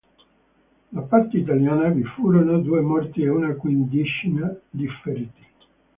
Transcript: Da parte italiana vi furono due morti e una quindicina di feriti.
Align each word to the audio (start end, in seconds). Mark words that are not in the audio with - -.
Da 0.91 1.01
parte 1.03 1.37
italiana 1.37 1.89
vi 1.89 2.01
furono 2.03 2.57
due 2.57 2.81
morti 2.81 3.21
e 3.21 3.29
una 3.29 3.53
quindicina 3.53 4.51
di 4.67 4.87
feriti. 5.03 5.43